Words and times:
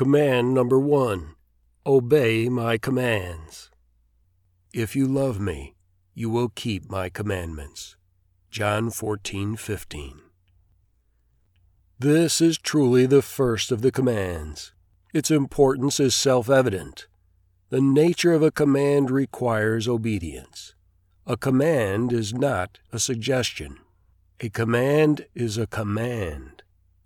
Command 0.00 0.54
number 0.54 0.80
one 0.80 1.34
Obey 1.84 2.48
my 2.48 2.78
commands. 2.78 3.70
If 4.72 4.96
you 4.96 5.06
love 5.06 5.38
me, 5.38 5.74
you 6.14 6.30
will 6.30 6.48
keep 6.48 6.90
my 6.90 7.10
commandments. 7.10 7.96
John 8.50 8.90
14, 8.90 9.56
15. 9.56 10.20
This 11.98 12.40
is 12.40 12.56
truly 12.56 13.04
the 13.04 13.20
first 13.20 13.70
of 13.70 13.82
the 13.82 13.92
commands. 13.92 14.72
Its 15.12 15.30
importance 15.30 16.00
is 16.00 16.14
self 16.14 16.48
evident. 16.48 17.06
The 17.68 17.82
nature 17.82 18.32
of 18.32 18.42
a 18.42 18.50
command 18.50 19.10
requires 19.10 19.86
obedience. 19.86 20.74
A 21.26 21.36
command 21.36 22.10
is 22.10 22.32
not 22.32 22.78
a 22.90 22.98
suggestion. 22.98 23.76
A 24.40 24.48
command 24.48 25.26
is 25.34 25.58
a 25.58 25.66
command. 25.66 26.62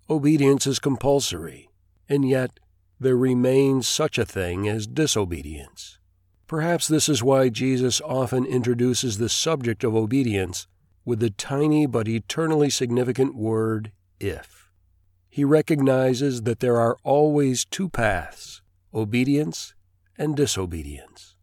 Obedience 0.09 0.65
is 0.65 0.79
compulsory, 0.79 1.67
and 2.07 2.25
yet 2.25 2.57
there 2.99 3.17
remains 3.17 3.87
such 3.87 4.17
a 4.17 4.25
thing 4.25 4.67
as 4.67 4.87
disobedience. 4.87 5.99
Perhaps 6.47 6.87
this 6.87 7.09
is 7.09 7.23
why 7.23 7.49
Jesus 7.49 7.99
often 8.01 8.45
introduces 8.45 9.17
the 9.17 9.29
subject 9.29 9.83
of 9.83 9.95
obedience 9.95 10.67
with 11.03 11.19
the 11.19 11.29
tiny 11.29 11.85
but 11.85 12.07
eternally 12.07 12.69
significant 12.69 13.35
word 13.35 13.91
if. 14.19 14.69
He 15.29 15.43
recognizes 15.43 16.43
that 16.43 16.59
there 16.59 16.77
are 16.77 16.97
always 17.03 17.65
two 17.65 17.89
paths 17.89 18.61
obedience 18.93 19.73
and 20.17 20.37
disobedience. 20.37 21.35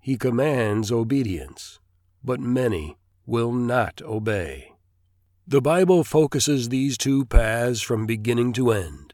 He 0.00 0.16
commands 0.16 0.90
obedience, 0.90 1.78
but 2.24 2.40
many 2.40 2.96
will 3.26 3.52
not 3.52 4.00
obey. 4.00 4.72
The 5.46 5.60
Bible 5.60 6.04
focuses 6.04 6.68
these 6.68 6.96
two 6.96 7.26
paths 7.26 7.82
from 7.82 8.06
beginning 8.06 8.54
to 8.54 8.72
end 8.72 9.05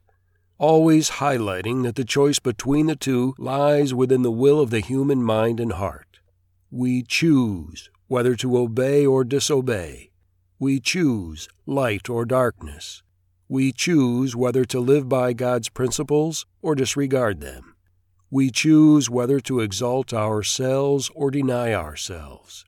always 0.62 1.11
highlighting 1.11 1.83
that 1.83 1.97
the 1.97 2.05
choice 2.05 2.39
between 2.39 2.87
the 2.87 2.95
two 2.95 3.34
lies 3.37 3.93
within 3.93 4.23
the 4.23 4.30
will 4.30 4.61
of 4.61 4.70
the 4.70 4.79
human 4.79 5.20
mind 5.20 5.59
and 5.59 5.73
heart. 5.73 6.20
We 6.70 7.03
choose 7.03 7.91
whether 8.06 8.36
to 8.36 8.56
obey 8.56 9.05
or 9.05 9.25
disobey. 9.25 10.12
We 10.61 10.78
choose 10.78 11.48
light 11.67 12.09
or 12.09 12.25
darkness. 12.25 13.03
We 13.48 13.73
choose 13.73 14.36
whether 14.36 14.64
to 14.67 14.78
live 14.78 15.09
by 15.09 15.33
God's 15.33 15.69
principles 15.69 16.47
or 16.62 16.77
disregard 16.77 17.41
them. 17.41 17.75
We 18.31 18.53
choose 18.53 19.11
whether 19.11 19.41
to 19.41 19.58
exalt 19.58 20.14
ourselves 20.14 21.11
or 21.12 21.33
deny 21.33 21.75
ourselves. 21.75 22.64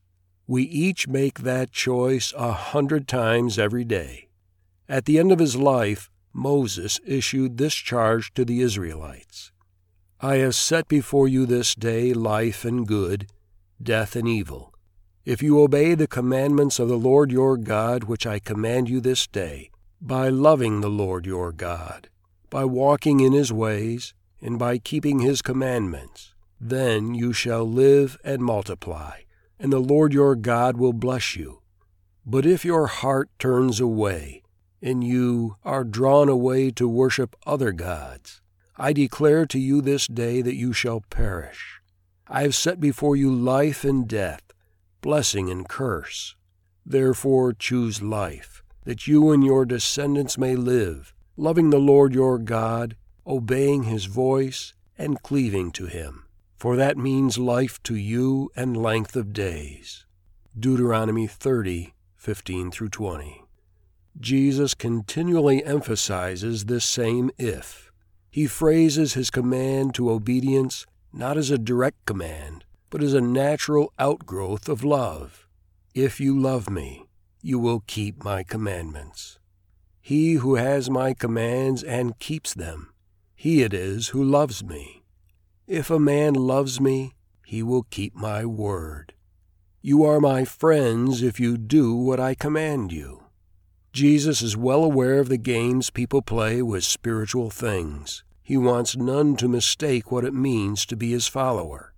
We 0.49 0.65
each 0.65 1.07
make 1.07 1.39
that 1.43 1.71
choice 1.71 2.35
a 2.37 2.51
hundred 2.55 3.07
times 3.07 3.57
every 3.57 3.85
day. 3.85 4.31
At 4.89 5.05
the 5.05 5.17
end 5.17 5.31
of 5.31 5.39
his 5.39 5.55
life, 5.55 6.11
Moses 6.35 7.01
issued 7.07 7.57
this 7.57 7.75
charge 7.75 8.35
to 8.35 8.45
the 8.45 8.61
Israelites 8.61 9.53
I 10.21 10.37
have 10.37 10.55
set 10.55 10.89
before 10.89 11.29
you 11.29 11.47
this 11.47 11.75
day 11.75 12.13
life 12.13 12.65
and 12.65 12.87
good, 12.87 13.29
death 13.83 14.17
and 14.17 14.27
evil. 14.27 14.73
If 15.25 15.43
you 15.43 15.61
obey 15.61 15.95
the 15.95 16.07
commandments 16.07 16.79
of 16.79 16.89
the 16.89 16.99
Lord 16.99 17.31
your 17.31 17.57
God, 17.57 18.05
which 18.05 18.27
I 18.27 18.39
command 18.39 18.89
you 18.89 19.01
this 19.01 19.27
day, 19.27 19.71
by 20.01 20.29
loving 20.29 20.81
the 20.81 20.91
Lord 20.91 21.27
your 21.27 21.53
God, 21.53 22.09
by 22.51 22.65
walking 22.65 23.21
in 23.21 23.33
his 23.33 23.53
ways, 23.53 24.15
and 24.41 24.59
by 24.59 24.79
keeping 24.79 25.21
his 25.21 25.43
commandments, 25.43 26.35
then 26.61 27.15
you 27.15 27.33
shall 27.33 27.65
live 27.65 28.17
and 28.25 28.43
multiply, 28.43 29.21
and 29.59 29.73
the 29.73 29.79
Lord 29.79 30.13
your 30.13 30.37
God 30.37 30.77
will 30.77 30.93
bless 30.93 31.37
you. 31.37 31.61
But 32.25 32.47
if 32.47 32.65
your 32.65 32.87
heart 32.87 33.31
turns 33.39 33.81
away, 33.81 34.44
and 34.85 35.03
you 35.03 35.57
are 35.65 35.83
drawn 35.83 36.29
away 36.29 36.71
to 36.71 36.87
worship 36.87 37.35
other 37.47 37.73
gods, 37.73 38.43
I 38.77 38.93
declare 38.93 39.47
to 39.47 39.59
you 39.59 39.81
this 39.81 40.07
day 40.07 40.43
that 40.43 40.57
you 40.57 40.75
shall 40.75 41.01
perish. 41.01 41.81
I 42.29 42.43
have 42.43 42.55
set 42.55 42.81
before 42.81 43.17
you 43.17 43.35
life 43.35 43.83
and 43.83 44.07
death, 44.07 44.43
blessing 45.01 45.49
and 45.49 45.67
curse. 45.67 46.37
Therefore 46.85 47.55
choose 47.55 48.03
life, 48.03 48.63
that 48.85 49.07
you 49.07 49.31
and 49.33 49.43
your 49.43 49.65
descendants 49.65 50.37
may 50.37 50.55
live, 50.55 51.15
loving 51.35 51.71
the 51.71 51.79
Lord 51.79 52.13
your 52.13 52.39
God, 52.39 52.95
obeying 53.27 53.85
his 53.85 54.05
voice, 54.05 54.75
and 54.99 55.23
cleaving 55.23 55.71
to 55.73 55.87
him. 55.87 56.27
For 56.59 56.77
that 56.77 56.99
means 56.99 57.39
life 57.39 57.83
to 57.85 57.97
you 57.97 58.51
and 58.55 58.77
length 58.77 59.17
of 59.17 59.33
days. 59.33 60.05
Deuteronomy 60.59 61.27
30, 61.27 61.95
15 62.17 62.71
through 62.71 62.91
20. 62.91 63.44
Jesus 64.21 64.75
continually 64.75 65.65
emphasizes 65.65 66.65
this 66.65 66.85
same 66.85 67.31
if. 67.39 67.91
He 68.31 68.47
phrases 68.47 69.15
his 69.15 69.31
command 69.31 69.95
to 69.95 70.11
obedience 70.11 70.87
not 71.13 71.37
as 71.37 71.51
a 71.51 71.59
direct 71.59 72.05
command, 72.07 72.65
but 72.91 73.03
as 73.03 73.15
a 73.15 73.21
natural 73.21 73.93
outgrowth 73.99 74.69
of 74.69 74.85
love. 74.85 75.47
If 75.95 76.21
you 76.21 76.39
love 76.39 76.69
me, 76.69 77.07
you 77.43 77.59
will 77.59 77.85
keep 77.87 78.25
my 78.25 78.43
commandments. 78.43 79.39
He 80.01 80.35
who 80.35 80.57
has 80.57 80.91
my 80.91 81.15
commands 81.15 81.83
and 81.83 82.19
keeps 82.19 82.55
them, 82.55 82.93
he 83.35 83.63
it 83.63 83.75
is 83.75 84.09
who 84.09 84.23
loves 84.23 84.65
me. 84.65 85.03
If 85.67 85.91
a 85.91 85.99
man 85.99 86.35
loves 86.35 86.81
me, 86.81 87.15
he 87.45 87.63
will 87.63 87.85
keep 87.85 88.15
my 88.15 88.45
word. 88.45 89.15
You 89.83 90.05
are 90.05 90.21
my 90.21 90.45
friends 90.45 91.23
if 91.23 91.39
you 91.39 91.57
do 91.57 91.95
what 91.95 92.19
I 92.21 92.35
command 92.35 92.93
you. 92.93 93.24
Jesus 93.95 94.43
is 94.43 94.57
well 94.57 94.83
aware 94.83 95.21
of 95.21 95.29
the 95.29 95.37
games 95.37 95.89
people 95.89 96.21
play 96.21 96.61
with 96.63 96.83
spiritual 96.83 97.49
things. 97.49 98.25
He 98.43 98.57
wants 98.57 98.97
none 98.97 99.37
to 99.37 99.47
mistake 99.47 100.11
what 100.11 100.25
it 100.25 100.35
means 100.35 100.85
to 100.87 100.97
be 100.97 101.13
his 101.13 101.29
follower. 101.29 101.95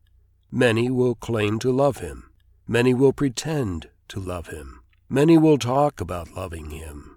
Many 0.52 0.90
will 0.90 1.14
claim 1.14 1.58
to 1.60 1.72
love 1.72 2.00
him. 2.00 2.28
Many 2.68 2.92
will 2.92 3.14
pretend 3.14 3.88
to 4.08 4.20
love 4.20 4.48
him. 4.48 4.82
Many 5.08 5.38
will 5.38 5.56
talk 5.56 6.02
about 6.02 6.36
loving 6.36 6.68
him. 6.68 7.16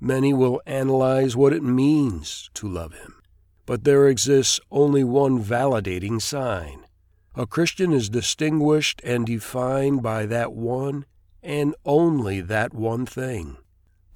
Many 0.00 0.32
will 0.34 0.60
analyze 0.66 1.36
what 1.36 1.52
it 1.52 1.62
means 1.62 2.50
to 2.54 2.66
love 2.66 2.94
him. 2.94 3.22
But 3.64 3.84
there 3.84 4.08
exists 4.08 4.58
only 4.72 5.04
one 5.04 5.40
validating 5.40 6.20
sign. 6.20 6.84
A 7.36 7.46
Christian 7.46 7.92
is 7.92 8.10
distinguished 8.10 9.00
and 9.04 9.24
defined 9.24 10.02
by 10.02 10.26
that 10.26 10.52
one 10.52 11.06
and 11.44 11.76
only 11.84 12.40
that 12.40 12.74
one 12.74 13.06
thing. 13.06 13.58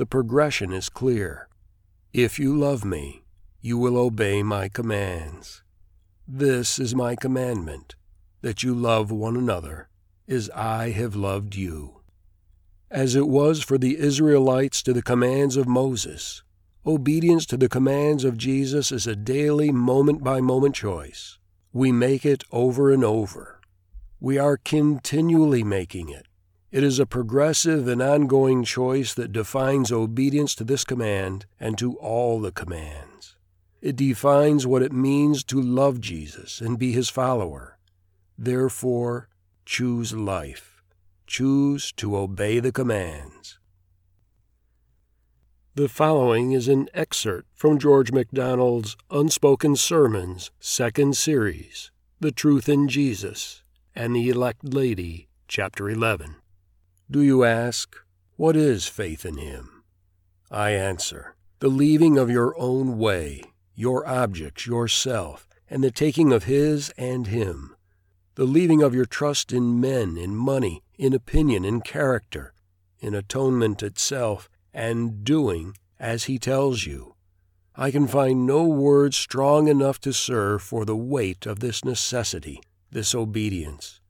The 0.01 0.07
progression 0.07 0.73
is 0.73 0.89
clear. 0.89 1.47
If 2.15 2.39
you 2.39 2.59
love 2.59 2.87
me, 2.87 3.23
you 3.61 3.77
will 3.77 3.99
obey 3.99 4.43
my 4.43 4.71
commands. 4.71 5.63
This 6.27 6.79
is 6.79 6.95
my 6.95 7.15
commandment, 7.15 7.97
that 8.41 8.63
you 8.63 8.75
love 8.75 9.11
one 9.11 9.37
another, 9.37 9.91
as 10.27 10.49
I 10.55 10.93
have 10.93 11.15
loved 11.15 11.55
you. 11.55 12.01
As 12.91 13.15
it 13.15 13.29
was 13.29 13.63
for 13.63 13.77
the 13.77 13.99
Israelites 13.99 14.83
to 14.85 14.95
the 14.95 15.03
commands 15.03 15.59
of 15.59 15.69
Moses, 15.69 16.45
obedience 16.87 17.45
to 17.45 17.59
the 17.59 17.69
commands 17.69 18.25
of 18.25 18.39
Jesus 18.39 18.91
is 18.91 19.07
a 19.07 19.15
daily, 19.15 19.71
moment 19.71 20.25
by 20.25 20.41
moment 20.41 20.77
choice. 20.77 21.39
We 21.75 21.93
make 21.93 22.25
it 22.25 22.43
over 22.51 22.91
and 22.91 23.05
over. 23.05 23.61
We 24.19 24.39
are 24.39 24.57
continually 24.57 25.63
making 25.63 26.09
it. 26.09 26.25
It 26.73 26.85
is 26.85 27.01
a 27.01 27.07
progressive 27.07 27.89
and 27.89 28.01
ongoing 28.01 28.63
choice 28.63 29.13
that 29.15 29.33
defines 29.33 29.91
obedience 29.91 30.55
to 30.55 30.63
this 30.63 30.85
command 30.85 31.47
and 31.59 31.77
to 31.79 31.97
all 31.97 32.41
the 32.41 32.53
commands. 32.53 33.35
It 33.83 33.97
defines 33.97 34.69
what 34.69 34.83
it 34.83 34.93
means 34.93 35.43
to 35.45 35.61
love 35.61 36.01
Jesus 36.01 36.61
and 36.61 36.79
be 36.79 36.93
his 36.93 37.11
follower. 37.11 37.77
Therefore, 38.39 39.29
choose 39.67 40.13
life. 40.13 40.81
Choose 41.27 41.91
to 41.93 42.17
obey 42.17 42.61
the 42.61 42.73
commands. 42.73 43.59
The 45.75 45.89
following 45.89 46.53
is 46.53 46.69
an 46.69 46.89
excerpt 46.95 47.49
from 47.53 47.81
George 47.81 48.13
MacDonald's 48.13 48.97
Unspoken 49.11 49.75
Sermons, 49.75 50.53
second 50.61 51.17
series, 51.17 51.91
The 52.21 52.33
Truth 52.33 52.69
in 52.69 52.87
Jesus, 52.87 53.65
and 53.93 54.15
the 54.15 54.29
Elect 54.29 54.63
Lady, 54.63 55.29
Chapter 55.49 55.91
11. 55.91 56.37
Do 57.11 57.23
you 57.23 57.43
ask, 57.43 57.97
What 58.37 58.55
is 58.55 58.87
faith 58.87 59.27
in 59.27 59.37
Him? 59.37 59.83
I 60.49 60.71
answer, 60.71 61.35
The 61.59 61.67
leaving 61.67 62.17
of 62.17 62.31
your 62.31 62.57
own 62.57 62.99
way, 62.99 63.43
your 63.75 64.07
objects, 64.07 64.65
yourself, 64.65 65.49
and 65.69 65.83
the 65.83 65.91
taking 65.91 66.33
of 66.33 66.45
His 66.45 66.91
and 66.91 67.27
Him. 67.27 67.75
The 68.37 68.45
leaving 68.45 68.81
of 68.81 68.95
your 68.95 69.07
trust 69.07 69.53
in 69.53 69.81
men, 69.81 70.17
in 70.17 70.37
money, 70.37 70.85
in 70.99 71.13
opinion, 71.13 71.65
in 71.65 71.81
character, 71.81 72.55
in 73.01 73.17
atonement 73.17 73.83
itself, 73.83 74.49
and 74.73 75.25
doing 75.25 75.77
as 75.99 76.25
He 76.25 76.39
tells 76.39 76.87
you. 76.87 77.17
I 77.75 77.91
can 77.91 78.07
find 78.07 78.47
no 78.47 78.63
words 78.63 79.17
strong 79.17 79.67
enough 79.67 80.01
to 80.03 80.13
serve 80.13 80.63
for 80.63 80.85
the 80.85 80.95
weight 80.95 81.45
of 81.45 81.59
this 81.59 81.85
necessity, 81.85 82.61
this 82.93 83.17
obedience. 83.17 84.01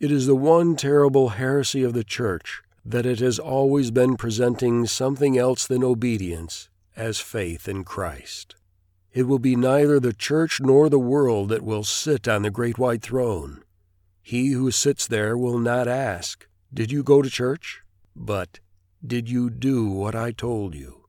It 0.00 0.10
is 0.10 0.26
the 0.26 0.34
one 0.34 0.76
terrible 0.76 1.28
heresy 1.28 1.82
of 1.82 1.92
the 1.92 2.04
Church 2.04 2.62
that 2.86 3.04
it 3.04 3.18
has 3.20 3.38
always 3.38 3.90
been 3.90 4.16
presenting 4.16 4.86
something 4.86 5.36
else 5.36 5.66
than 5.66 5.84
obedience 5.84 6.70
as 6.96 7.20
faith 7.20 7.68
in 7.68 7.84
Christ. 7.84 8.56
It 9.12 9.24
will 9.24 9.38
be 9.38 9.56
neither 9.56 10.00
the 10.00 10.14
church 10.14 10.58
nor 10.58 10.88
the 10.88 10.98
world 10.98 11.50
that 11.50 11.62
will 11.62 11.84
sit 11.84 12.26
on 12.26 12.40
the 12.40 12.50
great 12.50 12.78
white 12.78 13.02
throne. 13.02 13.62
He 14.22 14.52
who 14.52 14.70
sits 14.70 15.06
there 15.06 15.36
will 15.36 15.58
not 15.58 15.86
ask, 15.86 16.48
Did 16.72 16.90
you 16.90 17.02
go 17.02 17.20
to 17.20 17.28
church? 17.28 17.82
but, 18.16 18.58
Did 19.06 19.28
you 19.28 19.50
do 19.50 19.90
what 19.90 20.14
I 20.14 20.32
told 20.32 20.74
you? 20.74 21.04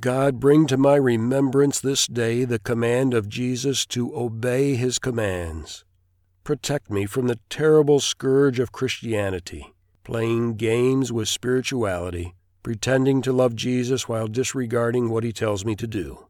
God, 0.00 0.40
bring 0.40 0.66
to 0.68 0.78
my 0.78 0.96
remembrance 0.96 1.80
this 1.80 2.06
day 2.06 2.46
the 2.46 2.58
command 2.58 3.12
of 3.12 3.28
Jesus 3.28 3.84
to 3.86 4.16
obey 4.16 4.74
his 4.74 4.98
commands. 4.98 5.84
Protect 6.44 6.90
me 6.90 7.06
from 7.06 7.28
the 7.28 7.38
terrible 7.48 8.00
scourge 8.00 8.58
of 8.58 8.72
Christianity, 8.72 9.72
playing 10.02 10.54
games 10.54 11.12
with 11.12 11.28
spirituality, 11.28 12.34
pretending 12.64 13.22
to 13.22 13.32
love 13.32 13.54
Jesus 13.54 14.08
while 14.08 14.26
disregarding 14.26 15.08
what 15.08 15.22
he 15.22 15.32
tells 15.32 15.64
me 15.64 15.76
to 15.76 15.86
do. 15.86 16.26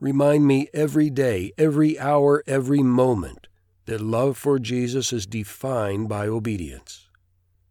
Remind 0.00 0.48
me 0.48 0.68
every 0.74 1.10
day, 1.10 1.52
every 1.56 1.96
hour, 1.96 2.42
every 2.48 2.82
moment 2.82 3.46
that 3.84 4.00
love 4.00 4.36
for 4.36 4.58
Jesus 4.58 5.12
is 5.12 5.26
defined 5.26 6.08
by 6.08 6.26
obedience. 6.26 7.06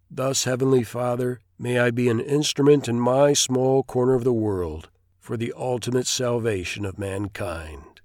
Thus, 0.09 0.45
Heavenly 0.45 0.85
Father, 0.85 1.41
may 1.59 1.77
I 1.77 1.91
be 1.91 2.07
an 2.07 2.21
instrument 2.21 2.87
in 2.87 3.01
my 3.01 3.33
small 3.33 3.83
corner 3.83 4.13
of 4.13 4.23
the 4.23 4.31
world 4.31 4.89
for 5.19 5.35
the 5.35 5.53
ultimate 5.57 6.07
salvation 6.07 6.85
of 6.85 6.97
mankind. 6.97 7.99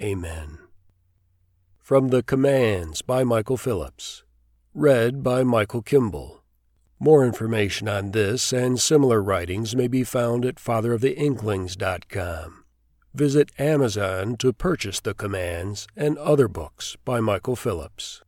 Amen. 0.00 0.69
From 1.90 2.10
the 2.10 2.22
Commands 2.22 3.02
by 3.02 3.24
Michael 3.24 3.56
Phillips. 3.56 4.22
Read 4.74 5.24
by 5.24 5.42
Michael 5.42 5.82
Kimball. 5.82 6.44
More 7.00 7.26
information 7.26 7.88
on 7.88 8.12
this 8.12 8.52
and 8.52 8.78
similar 8.78 9.20
writings 9.20 9.74
may 9.74 9.88
be 9.88 10.04
found 10.04 10.44
at 10.44 10.54
fatheroftheinklings.com. 10.54 12.64
Visit 13.12 13.50
Amazon 13.58 14.36
to 14.36 14.52
purchase 14.52 15.00
the 15.00 15.14
Commands 15.14 15.88
and 15.96 16.16
other 16.18 16.46
books 16.46 16.96
by 17.04 17.18
Michael 17.18 17.56
Phillips. 17.56 18.22